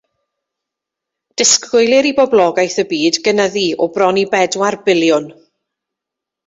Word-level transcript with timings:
Disgwylir 1.41 2.09
i 2.13 2.13
boblogaeth 2.21 2.79
y 2.85 2.89
byd 2.95 3.21
gynyddu 3.29 3.67
o 3.87 3.93
bron 3.99 4.21
i 4.25 4.29
bedwar 4.37 4.81
biliwn. 4.89 5.31